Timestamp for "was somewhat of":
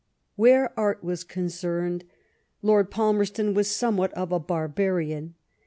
3.53-4.31